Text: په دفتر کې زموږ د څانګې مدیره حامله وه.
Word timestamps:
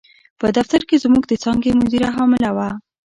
په 0.39 0.47
دفتر 0.57 0.81
کې 0.89 1.01
زموږ 1.03 1.23
د 1.27 1.33
څانګې 1.43 1.71
مدیره 1.79 2.09
حامله 2.15 2.49
وه. 2.55 2.69